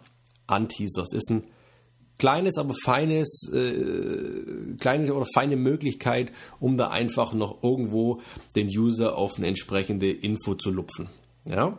anteaserst. 0.49 1.15
Ist 1.15 1.31
ein 1.31 1.45
kleines, 2.19 2.59
aber 2.59 2.75
feines, 2.75 3.51
äh, 3.55 4.75
kleine 4.79 5.15
oder 5.15 5.27
feine 5.33 5.57
Möglichkeit, 5.57 6.31
um 6.61 6.77
da 6.77 6.89
einfach 6.89 7.33
noch 7.33 7.63
irgendwo 7.63 8.21
den 8.55 8.69
User 8.69 9.17
auf 9.17 9.39
eine 9.39 9.47
entsprechende 9.47 10.11
Info 10.11 10.57
zu 10.57 10.71
lupfen. 10.71 11.09
Ja? 11.47 11.79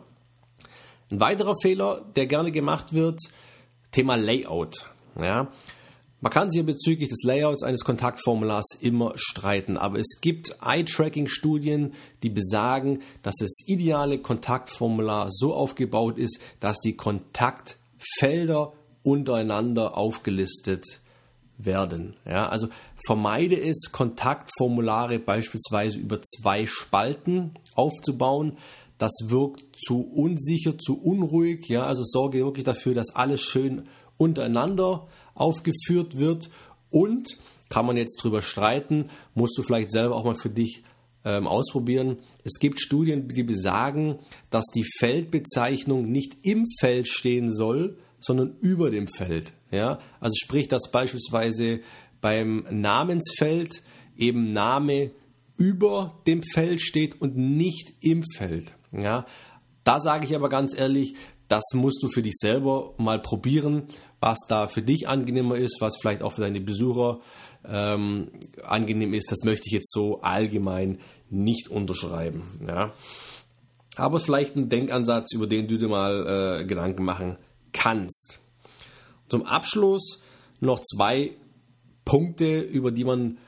Ein 1.10 1.20
weiterer 1.20 1.54
Fehler, 1.60 2.04
der 2.16 2.26
gerne 2.26 2.50
gemacht 2.50 2.92
wird, 2.92 3.20
Thema 3.92 4.16
Layout. 4.16 4.90
Ja, 5.20 5.52
man 6.20 6.32
kann 6.32 6.50
sich 6.50 6.64
bezüglich 6.64 7.08
des 7.10 7.22
Layouts 7.22 7.62
eines 7.62 7.84
Kontaktformulars 7.84 8.66
immer 8.80 9.12
streiten, 9.16 9.76
aber 9.76 9.98
es 9.98 10.20
gibt 10.20 10.56
Eye-Tracking-Studien, 10.60 11.92
die 12.22 12.30
besagen, 12.30 13.00
dass 13.22 13.34
das 13.38 13.52
ideale 13.66 14.18
Kontaktformular 14.18 15.28
so 15.30 15.54
aufgebaut 15.54 16.18
ist, 16.18 16.40
dass 16.58 16.78
die 16.78 16.96
Kontaktfelder 16.96 18.72
untereinander 19.02 19.96
aufgelistet 19.96 20.84
werden. 21.58 22.16
Ja, 22.26 22.48
also 22.48 22.68
vermeide 23.06 23.60
es, 23.60 23.92
Kontaktformulare 23.92 25.18
beispielsweise 25.18 25.98
über 25.98 26.20
zwei 26.22 26.66
Spalten 26.66 27.54
aufzubauen, 27.74 28.56
das 28.98 29.12
wirkt 29.24 29.64
zu 29.76 30.00
unsicher, 30.00 30.78
zu 30.78 31.00
unruhig. 31.00 31.68
Ja, 31.68 31.84
also 31.86 32.02
sorge 32.04 32.38
wirklich 32.38 32.64
dafür, 32.64 32.94
dass 32.94 33.14
alles 33.14 33.40
schön 33.40 33.88
untereinander 34.16 35.08
aufgeführt 35.34 36.18
wird. 36.18 36.50
Und 36.90 37.36
kann 37.68 37.86
man 37.86 37.96
jetzt 37.96 38.22
drüber 38.22 38.42
streiten, 38.42 39.10
musst 39.34 39.58
du 39.58 39.62
vielleicht 39.62 39.90
selber 39.90 40.14
auch 40.14 40.24
mal 40.24 40.38
für 40.40 40.50
dich 40.50 40.84
ähm, 41.24 41.46
ausprobieren. 41.46 42.18
Es 42.44 42.58
gibt 42.60 42.80
Studien, 42.80 43.28
die 43.28 43.42
besagen, 43.42 44.20
dass 44.50 44.66
die 44.74 44.84
Feldbezeichnung 44.98 46.10
nicht 46.10 46.36
im 46.42 46.64
Feld 46.78 47.08
stehen 47.08 47.52
soll, 47.52 47.98
sondern 48.20 48.56
über 48.60 48.90
dem 48.90 49.08
Feld. 49.08 49.52
Ja, 49.70 49.98
also 50.20 50.34
sprich, 50.36 50.68
dass 50.68 50.90
beispielsweise 50.90 51.80
beim 52.20 52.66
Namensfeld 52.70 53.82
eben 54.16 54.52
Name 54.52 55.10
über 55.56 56.20
dem 56.26 56.42
Feld 56.42 56.80
steht 56.80 57.20
und 57.20 57.36
nicht 57.36 57.92
im 58.00 58.22
Feld. 58.36 58.74
Ja, 58.98 59.26
da 59.84 60.00
sage 60.00 60.26
ich 60.26 60.34
aber 60.34 60.48
ganz 60.48 60.76
ehrlich, 60.76 61.14
das 61.48 61.62
musst 61.74 62.02
du 62.02 62.08
für 62.08 62.22
dich 62.22 62.34
selber 62.36 62.94
mal 62.96 63.20
probieren, 63.20 63.84
was 64.20 64.38
da 64.48 64.66
für 64.66 64.82
dich 64.82 65.08
angenehmer 65.08 65.56
ist, 65.56 65.80
was 65.80 65.96
vielleicht 66.00 66.22
auch 66.22 66.32
für 66.32 66.40
deine 66.40 66.60
Besucher 66.60 67.20
ähm, 67.64 68.32
angenehm 68.64 69.14
ist. 69.14 69.30
Das 69.30 69.44
möchte 69.44 69.64
ich 69.66 69.72
jetzt 69.72 69.92
so 69.92 70.20
allgemein 70.22 70.98
nicht 71.30 71.68
unterschreiben. 71.68 72.42
Ja. 72.66 72.92
Aber 73.96 74.18
vielleicht 74.18 74.56
ein 74.56 74.68
Denkansatz, 74.68 75.32
über 75.34 75.46
den 75.46 75.68
du 75.68 75.78
dir 75.78 75.88
mal 75.88 76.60
äh, 76.60 76.64
Gedanken 76.64 77.04
machen 77.04 77.38
kannst. 77.72 78.40
Zum 79.28 79.44
Abschluss 79.44 80.20
noch 80.60 80.80
zwei 80.80 81.32
Punkte, 82.04 82.60
über 82.60 82.90
die 82.90 83.04
man, 83.04 83.38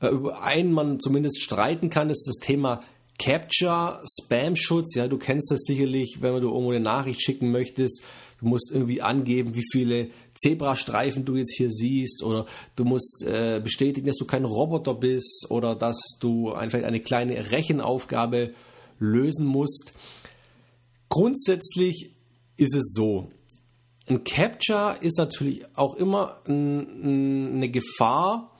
äh, 0.00 0.08
über 0.08 0.42
einen 0.42 0.72
man 0.72 1.00
zumindest 1.00 1.42
streiten 1.42 1.90
kann, 1.90 2.08
das 2.08 2.18
ist 2.18 2.28
das 2.28 2.46
Thema 2.46 2.82
Capture, 3.18 4.02
Spam-Schutz, 4.04 4.94
ja, 4.94 5.08
du 5.08 5.16
kennst 5.16 5.50
das 5.50 5.60
sicherlich, 5.62 6.18
wenn 6.20 6.40
du 6.40 6.48
irgendwo 6.48 6.70
eine 6.70 6.80
Nachricht 6.80 7.22
schicken 7.22 7.50
möchtest. 7.50 8.02
Du 8.40 8.46
musst 8.46 8.70
irgendwie 8.70 9.00
angeben, 9.00 9.54
wie 9.54 9.64
viele 9.72 10.10
Zebrastreifen 10.34 11.24
du 11.24 11.36
jetzt 11.36 11.54
hier 11.56 11.70
siehst, 11.70 12.22
oder 12.22 12.44
du 12.76 12.84
musst 12.84 13.24
äh, 13.26 13.60
bestätigen, 13.64 14.06
dass 14.06 14.16
du 14.16 14.26
kein 14.26 14.44
Roboter 14.44 14.94
bist, 14.94 15.46
oder 15.48 15.74
dass 15.74 15.96
du 16.20 16.52
einfach 16.52 16.82
eine 16.82 17.00
kleine 17.00 17.50
Rechenaufgabe 17.50 18.52
lösen 18.98 19.46
musst. 19.46 19.94
Grundsätzlich 21.08 22.10
ist 22.58 22.74
es 22.74 22.92
so. 22.94 23.30
Ein 24.08 24.22
Capture 24.24 24.96
ist 25.00 25.18
natürlich 25.18 25.64
auch 25.74 25.96
immer 25.96 26.40
ein, 26.46 27.54
eine 27.54 27.70
Gefahr, 27.70 28.52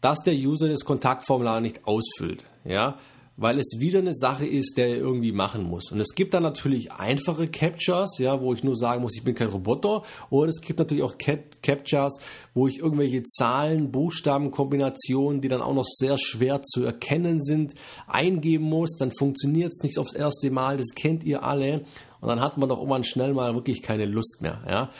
dass 0.00 0.20
der 0.20 0.34
User 0.34 0.68
das 0.68 0.84
Kontaktformular 0.84 1.60
nicht 1.60 1.86
ausfüllt. 1.86 2.44
Ja, 2.64 2.98
weil 3.36 3.58
es 3.58 3.76
wieder 3.78 4.00
eine 4.00 4.14
Sache 4.14 4.46
ist, 4.46 4.76
der 4.76 4.88
irgendwie 4.88 5.32
machen 5.32 5.64
muss. 5.64 5.90
Und 5.90 6.00
es 6.00 6.14
gibt 6.14 6.34
dann 6.34 6.42
natürlich 6.42 6.92
einfache 6.92 7.48
Captures, 7.48 8.18
ja, 8.18 8.40
wo 8.40 8.52
ich 8.52 8.62
nur 8.62 8.76
sagen 8.76 9.02
muss, 9.02 9.16
ich 9.16 9.24
bin 9.24 9.34
kein 9.34 9.48
Roboter. 9.48 10.02
Oder 10.30 10.50
es 10.50 10.60
gibt 10.60 10.78
natürlich 10.78 11.02
auch 11.02 11.16
Cap 11.18 11.62
Captures, 11.62 12.18
wo 12.54 12.68
ich 12.68 12.78
irgendwelche 12.78 13.22
Zahlen, 13.22 13.90
Buchstaben, 13.90 14.50
Kombinationen, 14.50 15.40
die 15.40 15.48
dann 15.48 15.62
auch 15.62 15.74
noch 15.74 15.86
sehr 15.86 16.18
schwer 16.18 16.62
zu 16.62 16.84
erkennen 16.84 17.42
sind, 17.42 17.74
eingeben 18.06 18.64
muss. 18.64 18.96
Dann 18.98 19.12
funktioniert 19.16 19.72
es 19.72 19.82
nicht 19.82 19.98
aufs 19.98 20.14
erste 20.14 20.50
Mal. 20.50 20.76
Das 20.76 20.88
kennt 20.94 21.24
ihr 21.24 21.42
alle. 21.42 21.84
Und 22.20 22.28
dann 22.28 22.40
hat 22.40 22.58
man 22.58 22.68
doch 22.68 22.78
irgendwann 22.78 23.04
schnell 23.04 23.32
mal 23.32 23.54
wirklich 23.54 23.82
keine 23.82 24.04
Lust 24.04 24.42
mehr. 24.42 24.62
Ja. 24.68 24.90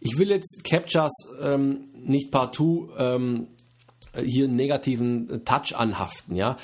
Ich 0.00 0.18
will 0.18 0.30
jetzt 0.30 0.64
Captures 0.64 1.12
ähm, 1.40 1.84
nicht 1.94 2.30
partout 2.30 2.88
ähm, 2.98 3.48
hier 4.24 4.44
einen 4.44 4.56
negativen 4.56 5.44
Touch 5.44 5.74
anhaften. 5.76 6.36
Ja 6.36 6.56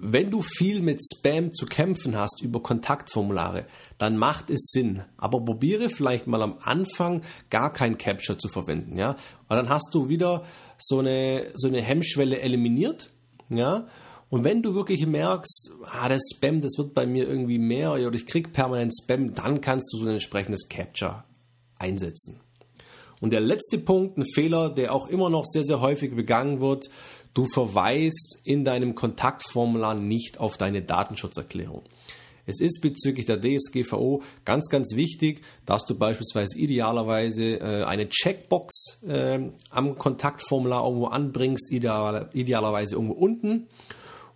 wenn 0.00 0.30
du 0.30 0.42
viel 0.42 0.80
mit 0.80 1.00
Spam 1.02 1.52
zu 1.52 1.66
kämpfen 1.66 2.16
hast 2.16 2.40
über 2.42 2.62
Kontaktformulare, 2.62 3.66
dann 3.98 4.16
macht 4.16 4.50
es 4.50 4.70
Sinn. 4.70 5.02
Aber 5.16 5.44
probiere 5.44 5.90
vielleicht 5.90 6.26
mal 6.26 6.42
am 6.42 6.58
Anfang 6.60 7.22
gar 7.50 7.72
kein 7.72 7.98
Capture 7.98 8.38
zu 8.38 8.48
verwenden, 8.48 8.98
ja. 8.98 9.10
Und 9.48 9.56
dann 9.56 9.68
hast 9.68 9.90
du 9.92 10.08
wieder 10.08 10.44
so 10.78 11.00
eine, 11.00 11.50
so 11.54 11.68
eine 11.68 11.82
Hemmschwelle 11.82 12.40
eliminiert, 12.40 13.10
ja. 13.48 13.86
Und 14.30 14.44
wenn 14.44 14.62
du 14.62 14.74
wirklich 14.74 15.06
merkst, 15.06 15.72
ah, 15.84 16.08
das 16.08 16.22
Spam, 16.34 16.60
das 16.60 16.76
wird 16.76 16.92
bei 16.94 17.06
mir 17.06 17.26
irgendwie 17.26 17.58
mehr 17.58 17.92
oder 17.92 18.12
ich 18.12 18.26
krieg 18.26 18.52
permanent 18.52 18.92
Spam, 19.02 19.34
dann 19.34 19.60
kannst 19.60 19.92
du 19.92 19.98
so 19.98 20.04
ein 20.04 20.12
entsprechendes 20.12 20.68
Capture 20.68 21.24
einsetzen. 21.78 22.40
Und 23.20 23.32
der 23.32 23.40
letzte 23.40 23.78
Punkt, 23.78 24.16
ein 24.16 24.24
Fehler, 24.34 24.70
der 24.70 24.94
auch 24.94 25.08
immer 25.08 25.30
noch 25.30 25.44
sehr, 25.46 25.64
sehr 25.64 25.80
häufig 25.80 26.14
begangen 26.14 26.60
wird, 26.60 26.88
du 27.38 27.46
verweist 27.46 28.40
in 28.42 28.64
deinem 28.64 28.96
Kontaktformular 28.96 29.94
nicht 29.94 30.40
auf 30.40 30.56
deine 30.56 30.82
Datenschutzerklärung. 30.82 31.82
Es 32.46 32.60
ist 32.60 32.80
bezüglich 32.80 33.26
der 33.26 33.40
DSGVO 33.40 34.22
ganz, 34.44 34.68
ganz 34.68 34.96
wichtig, 34.96 35.42
dass 35.64 35.84
du 35.84 35.96
beispielsweise 35.96 36.58
idealerweise 36.58 37.60
äh, 37.60 37.84
eine 37.84 38.08
Checkbox 38.08 39.04
äh, 39.06 39.38
am 39.70 39.98
Kontaktformular 39.98 40.84
irgendwo 40.84 41.06
anbringst, 41.06 41.70
ideal, 41.70 42.28
idealerweise 42.32 42.96
irgendwo 42.96 43.14
unten 43.14 43.68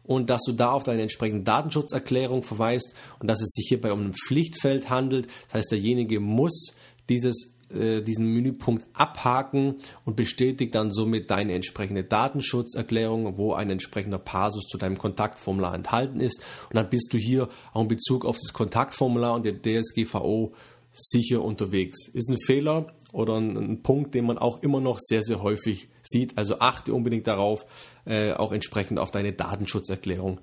und 0.04 0.30
dass 0.30 0.42
du 0.46 0.52
da 0.52 0.70
auf 0.70 0.84
deine 0.84 1.02
entsprechende 1.02 1.42
Datenschutzerklärung 1.42 2.44
verweist 2.44 2.94
und 3.18 3.26
dass 3.26 3.40
es 3.42 3.50
sich 3.50 3.66
hierbei 3.66 3.92
um 3.92 4.06
ein 4.06 4.14
Pflichtfeld 4.14 4.90
handelt. 4.90 5.26
Das 5.46 5.54
heißt, 5.54 5.72
derjenige 5.72 6.20
muss 6.20 6.74
dieses 7.08 7.52
äh, 7.74 8.02
diesen 8.02 8.26
Menüpunkt 8.26 8.84
abhaken 8.92 9.76
und 10.04 10.16
bestätigt 10.16 10.74
dann 10.74 10.90
somit 10.90 11.30
deine 11.30 11.54
entsprechende 11.54 12.04
Datenschutzerklärung, 12.04 13.36
wo 13.36 13.54
ein 13.54 13.70
entsprechender 13.70 14.18
Passus 14.18 14.64
zu 14.64 14.78
deinem 14.78 14.98
Kontaktformular 14.98 15.74
enthalten 15.74 16.20
ist. 16.20 16.42
Und 16.68 16.76
dann 16.76 16.90
bist 16.90 17.12
du 17.12 17.18
hier 17.18 17.48
auch 17.72 17.82
in 17.82 17.88
Bezug 17.88 18.24
auf 18.24 18.36
das 18.36 18.52
Kontaktformular 18.52 19.34
und 19.34 19.44
der 19.44 19.60
DSGVO 19.60 20.52
sicher 20.92 21.42
unterwegs. 21.42 22.08
Ist 22.08 22.30
ein 22.30 22.38
Fehler 22.38 22.86
oder 23.12 23.38
ein, 23.38 23.82
Punkt, 23.82 24.14
den 24.14 24.26
man 24.26 24.38
auch 24.38 24.62
immer 24.62 24.80
noch 24.80 24.98
sehr, 25.00 25.22
sehr 25.22 25.42
häufig 25.42 25.88
sieht. 26.02 26.36
Also 26.38 26.58
achte 26.58 26.94
unbedingt 26.94 27.26
darauf, 27.26 27.66
äh, 28.04 28.32
auch 28.32 28.52
entsprechend 28.52 28.98
auf 28.98 29.10
deine 29.10 29.32
Datenschutzerklärung 29.32 30.40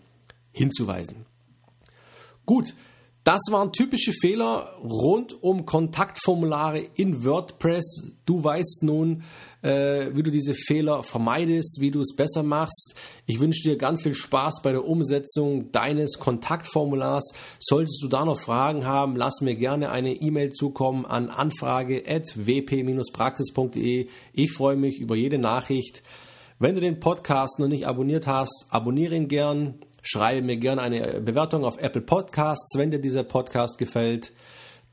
hinzuweisen. 0.51 1.25
Gut, 2.45 2.73
das 3.23 3.41
waren 3.51 3.71
typische 3.73 4.13
Fehler 4.13 4.75
rund 4.81 5.43
um 5.43 5.65
Kontaktformulare 5.65 6.79
in 6.95 7.25
WordPress. 7.25 8.13
Du 8.25 8.41
weißt 8.43 8.83
nun, 8.83 9.23
äh, 9.61 10.11
wie 10.13 10.23
du 10.23 10.31
diese 10.31 10.53
Fehler 10.53 11.03
vermeidest, 11.03 11.81
wie 11.81 11.91
du 11.91 11.99
es 11.99 12.15
besser 12.15 12.43
machst. 12.43 12.95
Ich 13.25 13.41
wünsche 13.41 13.61
dir 13.61 13.75
ganz 13.77 14.03
viel 14.03 14.13
Spaß 14.13 14.61
bei 14.63 14.71
der 14.71 14.85
Umsetzung 14.85 15.69
deines 15.71 16.17
Kontaktformulars. 16.17 17.33
Solltest 17.59 18.01
du 18.01 18.07
da 18.07 18.23
noch 18.23 18.39
Fragen 18.39 18.85
haben, 18.85 19.17
lass 19.17 19.41
mir 19.41 19.55
gerne 19.55 19.91
eine 19.91 20.13
E-Mail 20.13 20.53
zukommen 20.53 21.05
an 21.05 21.27
anfrage.wp-praxis.de. 21.29 24.07
Ich 24.31 24.53
freue 24.53 24.77
mich 24.77 25.01
über 25.01 25.17
jede 25.17 25.39
Nachricht. 25.39 26.03
Wenn 26.57 26.75
du 26.75 26.81
den 26.81 26.99
Podcast 26.99 27.59
noch 27.59 27.67
nicht 27.67 27.87
abonniert 27.87 28.27
hast, 28.27 28.67
abonniere 28.69 29.15
ihn 29.15 29.27
gern 29.27 29.79
Schreibe 30.01 30.41
mir 30.41 30.57
gerne 30.57 30.81
eine 30.81 31.21
Bewertung 31.21 31.63
auf 31.65 31.77
Apple 31.77 32.01
Podcasts, 32.01 32.77
wenn 32.77 32.91
dir 32.91 32.99
dieser 32.99 33.23
Podcast 33.23 33.77
gefällt. 33.77 34.31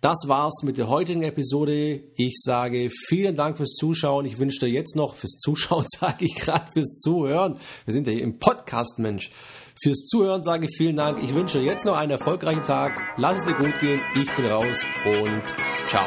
Das 0.00 0.18
war's 0.26 0.62
mit 0.62 0.76
der 0.76 0.88
heutigen 0.88 1.22
Episode. 1.22 2.00
Ich 2.16 2.38
sage 2.42 2.90
vielen 2.90 3.34
Dank 3.34 3.56
fürs 3.56 3.72
Zuschauen. 3.72 4.26
Ich 4.26 4.38
wünsche 4.38 4.60
dir 4.60 4.68
jetzt 4.68 4.94
noch 4.94 5.14
fürs 5.14 5.38
Zuschauen, 5.38 5.86
sage 5.98 6.26
ich 6.26 6.34
gerade 6.34 6.70
fürs 6.72 6.98
Zuhören. 6.98 7.58
Wir 7.84 7.92
sind 7.92 8.06
ja 8.06 8.12
hier 8.12 8.22
im 8.22 8.38
Podcast, 8.38 8.98
Mensch. 8.98 9.30
Fürs 9.82 10.04
Zuhören 10.06 10.42
sage 10.42 10.66
ich 10.66 10.76
vielen 10.76 10.96
Dank. 10.96 11.22
Ich 11.22 11.34
wünsche 11.34 11.58
dir 11.58 11.64
jetzt 11.64 11.84
noch 11.84 11.96
einen 11.96 12.12
erfolgreichen 12.12 12.62
Tag. 12.62 13.00
Lass 13.16 13.38
es 13.38 13.44
dir 13.44 13.54
gut 13.54 13.78
gehen. 13.78 14.00
Ich 14.14 14.30
bin 14.36 14.46
raus 14.46 14.84
und 15.04 15.42
ciao. 15.88 16.06